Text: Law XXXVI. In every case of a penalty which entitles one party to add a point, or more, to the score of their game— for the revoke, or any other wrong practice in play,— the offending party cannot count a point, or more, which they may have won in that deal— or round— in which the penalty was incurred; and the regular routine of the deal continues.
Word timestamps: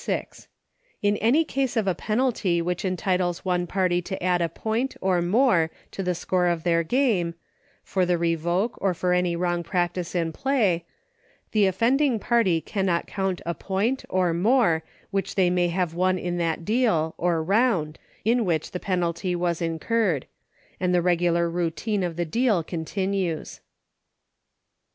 Law 0.01 0.15
XXXVI. 0.15 0.47
In 1.03 1.17
every 1.21 1.43
case 1.43 1.77
of 1.77 1.87
a 1.87 1.93
penalty 1.93 2.59
which 2.59 2.83
entitles 2.83 3.45
one 3.45 3.67
party 3.67 4.01
to 4.01 4.23
add 4.23 4.41
a 4.41 4.49
point, 4.49 4.95
or 4.99 5.21
more, 5.21 5.69
to 5.91 6.01
the 6.01 6.15
score 6.15 6.47
of 6.47 6.63
their 6.63 6.81
game— 6.81 7.35
for 7.83 8.03
the 8.03 8.17
revoke, 8.17 8.79
or 8.81 8.95
any 9.13 9.35
other 9.35 9.39
wrong 9.43 9.61
practice 9.61 10.15
in 10.15 10.31
play,— 10.33 10.85
the 11.51 11.67
offending 11.67 12.17
party 12.17 12.61
cannot 12.61 13.05
count 13.05 13.41
a 13.45 13.53
point, 13.53 14.03
or 14.09 14.33
more, 14.33 14.81
which 15.11 15.35
they 15.35 15.51
may 15.51 15.67
have 15.67 15.93
won 15.93 16.17
in 16.17 16.39
that 16.39 16.65
deal— 16.65 17.13
or 17.19 17.43
round— 17.43 17.99
in 18.25 18.43
which 18.43 18.71
the 18.71 18.79
penalty 18.79 19.35
was 19.35 19.61
incurred; 19.61 20.25
and 20.79 20.95
the 20.95 21.01
regular 21.03 21.47
routine 21.47 22.01
of 22.01 22.15
the 22.15 22.25
deal 22.25 22.63
continues. 22.63 23.61